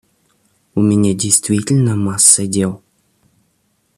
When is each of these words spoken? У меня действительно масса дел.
У 0.73 0.81
меня 0.81 1.13
действительно 1.13 1.95
масса 1.95 2.47
дел. 2.47 2.81